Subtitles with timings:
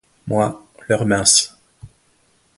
[0.25, 1.55] Moi, leur mince